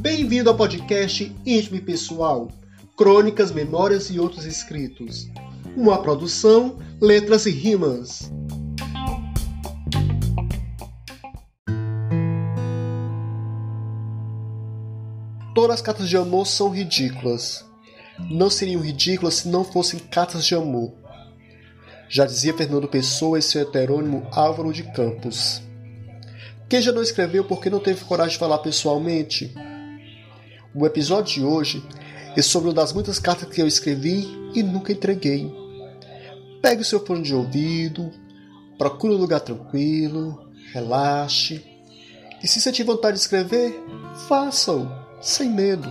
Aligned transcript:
Bem-vindo 0.00 0.50
ao 0.50 0.56
podcast 0.56 1.32
Íntimo 1.44 1.76
e 1.76 1.80
Pessoal, 1.80 2.48
Crônicas, 2.96 3.52
Memórias 3.52 4.10
e 4.10 4.18
Outros 4.18 4.44
Escritos. 4.44 5.28
Uma 5.76 6.02
produção, 6.02 6.78
letras 7.00 7.46
e 7.46 7.50
rimas. 7.50 8.32
Todas 15.54 15.76
as 15.76 15.82
cartas 15.82 16.08
de 16.08 16.16
amor 16.16 16.46
são 16.46 16.70
ridículas. 16.70 17.64
Não 18.30 18.50
seriam 18.50 18.80
ridículas 18.80 19.34
se 19.34 19.48
não 19.48 19.64
fossem 19.64 20.00
cartas 20.00 20.44
de 20.46 20.54
amor. 20.54 20.92
Já 22.08 22.24
dizia 22.24 22.54
Fernando 22.54 22.88
Pessoa 22.88 23.38
e 23.38 23.42
seu 23.42 23.62
heterônimo 23.62 24.26
Álvaro 24.32 24.72
de 24.72 24.82
Campos. 24.92 25.65
Quem 26.68 26.82
já 26.82 26.90
não 26.90 27.02
escreveu 27.02 27.44
porque 27.44 27.70
não 27.70 27.78
teve 27.78 28.04
coragem 28.04 28.32
de 28.32 28.38
falar 28.38 28.58
pessoalmente? 28.58 29.54
O 30.74 30.84
episódio 30.84 31.34
de 31.34 31.44
hoje 31.44 31.84
é 32.36 32.42
sobre 32.42 32.68
uma 32.68 32.74
das 32.74 32.92
muitas 32.92 33.20
cartas 33.20 33.48
que 33.48 33.62
eu 33.62 33.68
escrevi 33.68 34.26
e 34.52 34.62
nunca 34.64 34.92
entreguei. 34.92 35.50
Pegue 36.60 36.82
o 36.82 36.84
seu 36.84 37.04
fone 37.06 37.22
de 37.22 37.34
ouvido, 37.34 38.10
procure 38.76 39.14
um 39.14 39.18
lugar 39.18 39.40
tranquilo, 39.40 40.50
relaxe. 40.72 41.64
E 42.42 42.48
se 42.48 42.60
você 42.60 42.72
tiver 42.72 42.92
vontade 42.92 43.16
de 43.16 43.22
escrever, 43.22 43.80
faça-o, 44.26 44.90
sem 45.22 45.48
medo. 45.48 45.90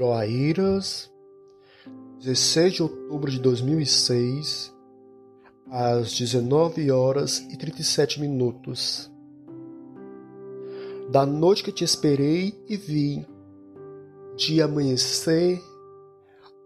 Groaíras, 0.00 1.10
16 2.20 2.72
de 2.72 2.82
outubro 2.82 3.30
de 3.30 3.38
2006, 3.38 4.74
às 5.70 6.14
19 6.14 6.90
horas 6.90 7.40
e 7.50 7.56
37 7.58 8.18
minutos. 8.18 9.12
Da 11.10 11.26
noite 11.26 11.62
que 11.62 11.70
te 11.70 11.84
esperei 11.84 12.58
e 12.66 12.78
vi, 12.78 13.26
dia 14.38 14.64
amanhecer, 14.64 15.60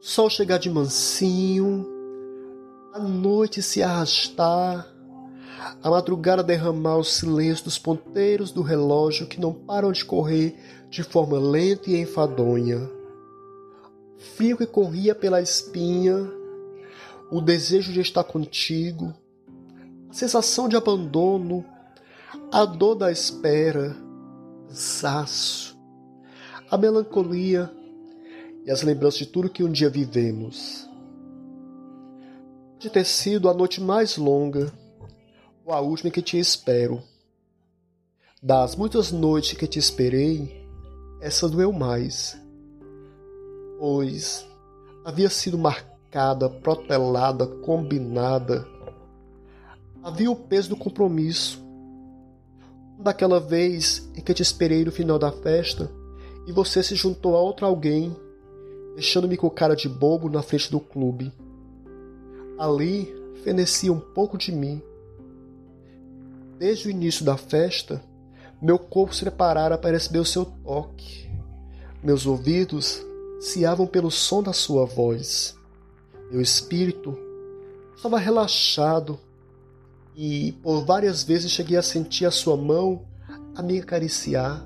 sol 0.00 0.30
chegar 0.30 0.58
de 0.58 0.70
mansinho, 0.70 1.84
a 2.92 3.00
noite 3.00 3.60
se 3.62 3.82
arrastar, 3.82 4.88
a 5.82 5.90
madrugada 5.90 6.44
derramar 6.44 6.98
o 6.98 7.04
silêncio 7.04 7.64
dos 7.64 7.80
ponteiros 7.80 8.52
do 8.52 8.62
relógio 8.62 9.26
que 9.26 9.40
não 9.40 9.52
param 9.52 9.90
de 9.90 10.04
correr 10.04 10.56
de 10.88 11.02
forma 11.02 11.36
lenta 11.36 11.90
e 11.90 12.00
enfadonha. 12.00 13.02
Fio 14.18 14.56
que 14.56 14.66
corria 14.66 15.14
pela 15.14 15.40
espinha, 15.40 16.30
o 17.30 17.40
desejo 17.40 17.92
de 17.92 18.00
estar 18.00 18.24
contigo, 18.24 19.14
a 20.08 20.12
sensação 20.12 20.68
de 20.68 20.76
abandono, 20.76 21.64
a 22.52 22.64
dor 22.64 22.94
da 22.94 23.10
espera, 23.10 23.96
cansaço, 24.74 25.78
a 26.68 26.76
melancolia 26.76 27.70
e 28.64 28.70
as 28.70 28.82
lembranças 28.82 29.20
de 29.20 29.26
tudo 29.26 29.48
que 29.48 29.62
um 29.62 29.70
dia 29.70 29.88
vivemos. 29.88 30.88
De 32.78 32.90
ter 32.90 33.04
sido 33.04 33.48
a 33.48 33.54
noite 33.54 33.80
mais 33.80 34.16
longa 34.16 34.72
ou 35.64 35.72
a 35.72 35.80
última 35.80 36.10
que 36.10 36.20
te 36.20 36.38
espero. 36.38 37.02
Das 38.42 38.74
muitas 38.74 39.12
noites 39.12 39.56
que 39.56 39.66
te 39.66 39.78
esperei, 39.78 40.68
essa 41.20 41.48
doeu 41.48 41.72
mais, 41.72 42.36
pois 43.78 44.46
havia 45.04 45.28
sido 45.28 45.58
marcada 45.58 46.48
protelada, 46.48 47.46
combinada. 47.46 48.66
Havia 50.02 50.30
o 50.30 50.36
peso 50.36 50.70
do 50.70 50.76
compromisso. 50.76 51.62
Daquela 52.98 53.40
vez 53.40 54.08
em 54.16 54.20
que 54.20 54.32
te 54.32 54.42
esperei 54.42 54.84
no 54.84 54.92
final 54.92 55.18
da 55.18 55.32
festa 55.32 55.90
e 56.46 56.52
você 56.52 56.82
se 56.82 56.94
juntou 56.94 57.36
a 57.36 57.40
outro 57.40 57.66
alguém, 57.66 58.16
deixando-me 58.94 59.36
com 59.36 59.50
cara 59.50 59.74
de 59.74 59.88
bobo 59.88 60.28
na 60.30 60.42
frente 60.42 60.70
do 60.70 60.78
clube. 60.78 61.32
Ali 62.58 63.12
fenecia 63.42 63.92
um 63.92 64.00
pouco 64.00 64.38
de 64.38 64.52
mim. 64.52 64.80
Desde 66.58 66.86
o 66.86 66.90
início 66.90 67.24
da 67.24 67.36
festa, 67.36 68.02
meu 68.62 68.78
corpo 68.78 69.14
se 69.14 69.22
preparara 69.22 69.76
para 69.76 69.90
receber 69.90 70.20
o 70.20 70.24
seu 70.24 70.44
toque. 70.44 71.28
Meus 72.02 72.24
ouvidos 72.24 73.04
ciavam 73.44 73.86
pelo 73.86 74.10
som 74.10 74.42
da 74.42 74.52
sua 74.52 74.86
voz. 74.86 75.56
Meu 76.30 76.40
espírito 76.40 77.16
estava 77.94 78.18
relaxado 78.18 79.20
e 80.16 80.52
por 80.62 80.84
várias 80.84 81.22
vezes 81.22 81.50
cheguei 81.50 81.76
a 81.76 81.82
sentir 81.82 82.24
a 82.24 82.30
sua 82.30 82.56
mão 82.56 83.04
a 83.54 83.62
me 83.62 83.78
acariciar. 83.78 84.64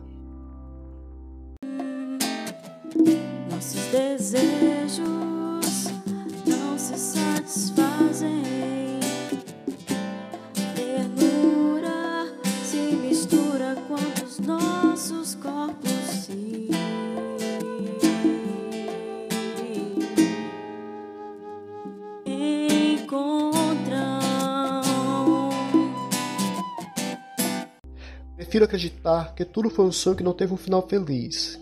Prefiro 28.39 28.67
acreditar 28.67 29.35
que 29.35 29.45
tudo 29.45 29.69
foi 29.69 29.85
um 29.85 29.91
sonho 29.91 30.15
que 30.15 30.23
não 30.23 30.33
teve 30.33 30.55
um 30.55 30.57
final 30.57 30.87
feliz. 30.87 31.59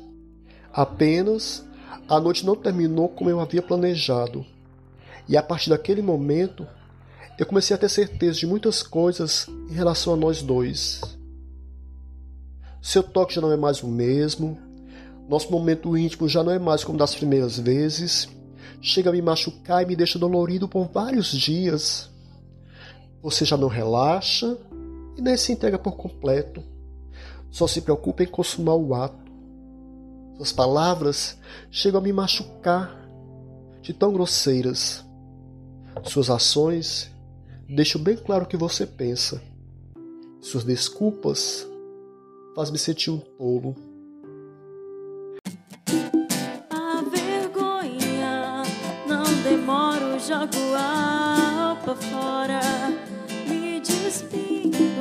Apenas 0.70 1.66
a 2.06 2.20
noite 2.20 2.44
não 2.44 2.54
terminou 2.54 3.09
como 3.09 3.31
eu 3.31 3.41
havia 3.41 3.62
planejado. 3.62 4.44
E 5.26 5.38
a 5.38 5.42
partir 5.42 5.70
daquele 5.70 6.03
momento, 6.03 6.69
eu 7.38 7.47
comecei 7.47 7.75
a 7.75 7.78
ter 7.78 7.88
certeza 7.88 8.41
de 8.41 8.47
muitas 8.47 8.82
coisas 8.82 9.48
em 9.70 9.72
relação 9.72 10.12
a 10.12 10.16
nós 10.19 10.42
dois. 10.42 11.00
Seu 12.82 13.03
toque 13.03 13.34
já 13.34 13.41
não 13.41 13.50
é 13.50 13.56
mais 13.56 13.82
o 13.82 13.88
mesmo. 13.88 14.58
Nosso 15.31 15.50
momento 15.50 15.97
íntimo 15.97 16.28
já 16.28 16.44
não 16.44 16.53
é 16.53 16.58
mais 16.58 16.84
como 16.84 16.98
das 16.98 17.14
primeiras 17.14 17.58
vezes. 17.58 18.28
Chega 18.82 19.08
a 19.08 19.12
me 19.14 19.22
machucar 19.22 19.82
e 19.82 19.87
me 19.87 19.97
deixa 19.97 20.19
dolorido 20.19 20.69
por 20.69 20.88
vários 20.88 21.32
dias. 21.32 22.10
Você 23.22 23.47
já 23.47 23.56
não 23.56 23.66
relaxa 23.66 24.58
e 25.16 25.22
nem 25.22 25.37
se 25.37 25.53
entrega 25.53 25.78
por 25.78 25.97
completo 25.97 26.62
só 27.56 27.66
se 27.66 27.81
preocupa 27.81 28.22
em 28.22 28.27
consumar 28.27 28.75
o 28.75 28.94
ato. 28.94 29.32
Suas 30.37 30.53
palavras 30.53 31.38
chegam 31.71 32.00
a 32.00 32.04
me 32.04 32.12
machucar 32.12 32.94
de 33.81 33.94
tão 33.94 34.12
grosseiras. 34.12 35.03
Suas 36.05 36.28
ações 36.28 37.10
deixam 37.66 38.03
bem 38.03 38.16
claro 38.16 38.44
o 38.44 38.47
que 38.47 38.59
você 38.59 38.87
pensa. 38.87 39.43
Suas 40.43 40.65
desculpas 40.65 41.66
fazem 42.55 42.72
me 42.72 42.78
sentir 42.78 43.10
um 43.10 43.19
tolo. 43.19 43.75
A 46.71 47.03
vergonha 47.10 48.62
não 49.09 49.25
demora, 49.43 50.19
jogo 50.19 50.76
alma 50.76 51.97
fora, 51.97 52.60
me 53.49 53.81
despindo 53.81 54.76
o 54.76 54.96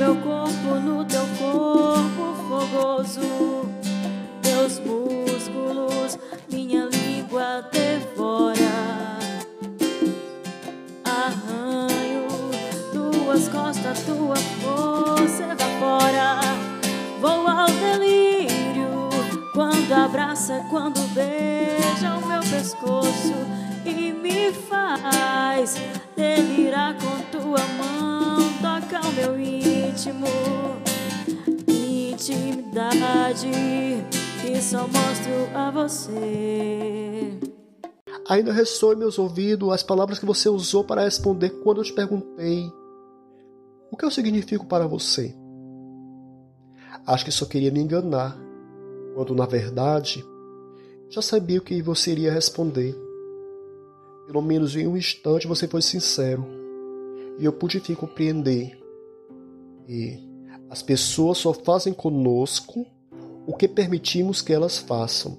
meu 0.00 0.16
corpo 0.16 0.76
no 0.82 1.04
teu 1.04 1.26
corpo 1.38 2.34
fogoso, 2.48 3.68
teus 4.40 4.78
músculos, 4.78 6.18
minha 6.50 6.86
língua 6.86 7.68
devora. 7.70 9.18
Arranho 11.04 12.28
tuas 12.94 13.46
costas, 13.48 14.02
tua 14.04 14.36
força 14.62 15.42
evapora. 15.42 16.40
Vou 17.20 17.46
ao 17.46 17.66
delírio 17.66 19.10
quando 19.52 19.92
abraça, 19.92 20.64
quando 20.70 21.00
beija 21.12 22.16
o 22.16 22.26
meu 22.26 22.40
pescoço 22.40 23.34
e 23.84 24.12
me 24.14 24.50
faz 24.50 25.76
delirar 26.16 26.94
com 26.94 27.38
tua 27.38 27.60
mão, 27.76 28.50
toca 28.62 29.06
o 29.06 29.12
meu 29.12 29.38
íntimo 30.00 30.26
intimidade 32.12 33.50
que 34.40 34.62
só 34.62 34.86
mostro 34.86 35.54
a 35.54 35.70
você. 35.70 37.38
Ainda 38.26 38.52
ressoam 38.52 38.94
em 38.94 38.96
meus 38.96 39.18
ouvidos 39.18 39.70
as 39.70 39.82
palavras 39.82 40.18
que 40.18 40.24
você 40.24 40.48
usou 40.48 40.84
para 40.84 41.04
responder 41.04 41.50
quando 41.62 41.78
eu 41.78 41.84
te 41.84 41.92
perguntei 41.92 42.72
o 43.90 43.96
que 43.96 44.04
eu 44.04 44.10
significo 44.10 44.64
para 44.66 44.86
você. 44.86 45.34
Acho 47.06 47.24
que 47.24 47.32
só 47.32 47.44
queria 47.44 47.70
me 47.70 47.80
enganar, 47.80 48.38
quando 49.14 49.34
na 49.34 49.46
verdade 49.46 50.24
Já 51.10 51.20
sabia 51.20 51.58
o 51.58 51.62
que 51.62 51.82
você 51.82 52.12
iria 52.12 52.32
responder. 52.32 52.94
Pelo 54.26 54.40
menos 54.40 54.76
em 54.76 54.86
um 54.86 54.96
instante 54.96 55.48
você 55.48 55.66
foi 55.66 55.82
sincero. 55.82 56.46
E 57.38 57.44
eu 57.44 57.52
pude 57.52 57.78
enfim 57.78 57.96
compreender. 57.96 58.79
E 59.92 60.20
as 60.70 60.84
pessoas 60.84 61.38
só 61.38 61.52
fazem 61.52 61.92
conosco 61.92 62.86
o 63.44 63.56
que 63.56 63.66
permitimos 63.66 64.40
que 64.40 64.52
elas 64.52 64.78
façam. 64.78 65.36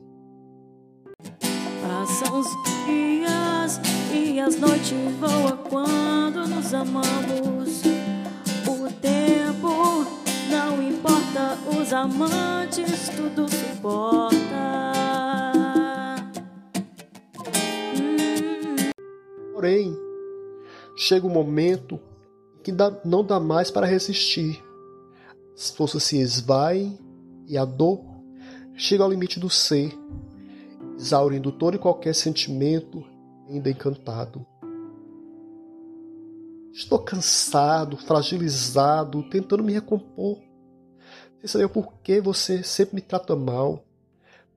Passam 1.81 2.37
os 2.37 2.47
dias 2.85 3.79
e 4.13 4.41
as 4.41 4.57
noites 4.59 4.91
voam 5.21 5.55
quando 5.69 6.45
nos 6.49 6.73
amamos. 6.73 7.81
O 8.67 8.91
tempo 8.99 10.05
não 10.49 10.83
importa, 10.83 11.57
os 11.79 11.93
amantes 11.93 13.07
tudo 13.07 13.47
suporta. 13.49 14.35
Hum. 17.95 18.91
Porém, 19.53 19.95
chega 20.97 21.25
um 21.25 21.29
momento 21.29 21.97
que 22.63 22.71
dá, 22.71 22.99
não 23.03 23.23
dá 23.23 23.39
mais 23.39 23.71
para 23.71 23.87
resistir. 23.87 24.63
As 25.55 25.69
forças 25.69 26.03
se 26.03 26.17
esvaem 26.19 26.97
e 27.47 27.57
a 27.57 27.65
dor 27.65 28.01
chega 28.75 29.03
ao 29.03 29.09
limite 29.09 29.39
do 29.39 29.49
ser, 29.49 29.93
exaurindo 30.97 31.51
todo 31.51 31.75
e 31.75 31.79
qualquer 31.79 32.15
sentimento 32.15 33.03
ainda 33.47 33.69
encantado. 33.69 34.45
Estou 36.71 36.99
cansado, 36.99 37.97
fragilizado, 37.97 39.23
tentando 39.29 39.63
me 39.63 39.73
recompor. 39.73 40.39
Sem 41.39 41.47
saber 41.47 41.67
por 41.67 41.93
que 42.01 42.21
você 42.21 42.63
sempre 42.63 42.95
me 42.95 43.01
trata 43.01 43.35
mal, 43.35 43.83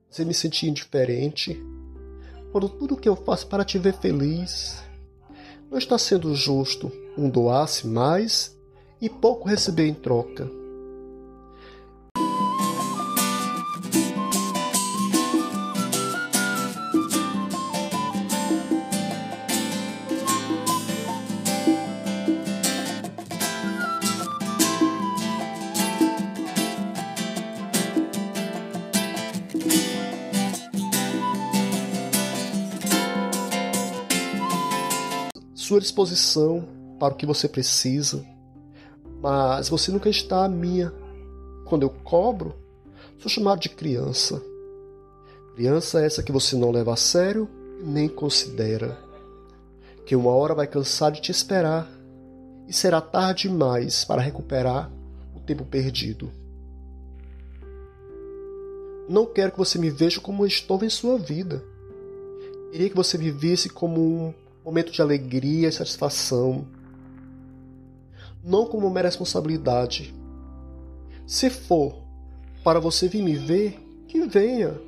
você 0.09 0.23
me 0.23 0.33
sentir 0.33 0.67
indiferente, 0.67 1.61
quando 2.51 2.69
tudo 2.69 2.95
que 2.95 3.09
eu 3.09 3.15
faço 3.15 3.47
para 3.47 3.65
te 3.65 3.77
ver 3.77 3.93
feliz 3.95 4.81
não 5.69 5.77
está 5.77 5.97
sendo 5.97 6.33
justo 6.33 6.91
um 7.17 7.29
doar-se 7.29 7.87
mais 7.87 8.55
e 9.01 9.09
pouco 9.09 9.47
receber 9.47 9.87
em 9.87 9.93
troca. 9.93 10.49
sua 35.65 35.81
disposição 35.81 36.84
para 37.05 37.13
o 37.13 37.17
que 37.17 37.25
você 37.25 37.47
precisa, 37.47 38.25
mas 39.21 39.69
você 39.69 39.91
nunca 39.91 40.09
está 40.09 40.43
à 40.43 40.49
minha. 40.49 40.91
Quando 41.65 41.83
eu 41.83 41.89
cobro, 41.89 42.55
sou 43.19 43.29
chamado 43.29 43.59
de 43.59 43.69
criança. 43.69 44.41
Criança 45.55 46.01
é 46.01 46.05
essa 46.07 46.23
que 46.23 46.31
você 46.31 46.55
não 46.55 46.71
leva 46.71 46.93
a 46.93 46.97
sério 46.97 47.47
nem 47.83 48.09
considera. 48.09 48.97
Que 50.03 50.15
uma 50.15 50.31
hora 50.31 50.55
vai 50.55 50.65
cansar 50.65 51.11
de 51.11 51.21
te 51.21 51.31
esperar 51.31 51.87
e 52.67 52.73
será 52.73 52.99
tarde 53.01 53.47
demais 53.47 54.03
para 54.03 54.21
recuperar 54.21 54.91
o 55.35 55.39
tempo 55.39 55.63
perdido. 55.63 56.31
Não 59.07 59.27
quero 59.27 59.51
que 59.51 59.57
você 59.59 59.77
me 59.77 59.91
veja 59.91 60.19
como 60.19 60.45
estou 60.45 60.83
em 60.83 60.89
sua 60.89 61.19
vida. 61.19 61.63
Queria 62.71 62.89
que 62.89 62.95
você 62.95 63.15
vivesse 63.15 63.69
como 63.69 64.01
um 64.01 64.33
momento 64.63 64.91
de 64.91 65.01
alegria 65.01 65.69
e 65.69 65.71
satisfação, 65.71 66.67
não 68.45 68.67
como 68.67 68.87
uma 68.87 69.01
responsabilidade. 69.01 70.13
Se 71.25 71.49
for 71.49 72.03
para 72.63 72.79
você 72.79 73.07
vir 73.07 73.23
me 73.23 73.35
ver, 73.35 73.79
que 74.07 74.25
venha, 74.27 74.79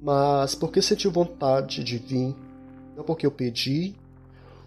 mas 0.00 0.54
porque 0.54 0.82
sentiu 0.82 1.10
vontade 1.10 1.82
de 1.82 1.96
vir, 1.98 2.36
não 2.94 3.02
porque 3.02 3.26
eu 3.26 3.30
pedi, 3.30 3.94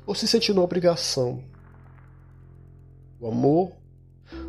ou 0.06 0.15
se 0.15 0.27
sentiu 0.27 0.56
na 0.56 0.62
obrigação. 0.62 1.44
O 3.19 3.27
amor 3.27 3.71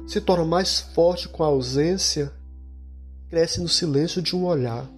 se 0.07 0.21
torna 0.21 0.45
mais 0.45 0.81
forte 0.81 1.29
com 1.29 1.43
a 1.43 1.47
ausência, 1.47 2.33
cresce 3.29 3.61
no 3.61 3.69
silêncio 3.69 4.23
de 4.23 4.35
um 4.35 4.47
olhar. 4.47 4.89